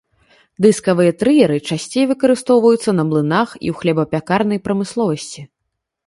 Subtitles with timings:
[0.65, 5.45] Дыскавыя трыеры часцей выкарыстоўваюцца на млынах і ў хлебапякарнай прамысловасці.